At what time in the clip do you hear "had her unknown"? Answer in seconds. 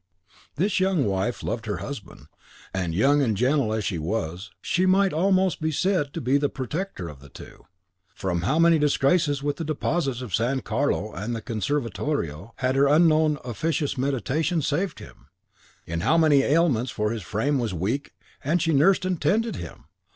12.55-13.37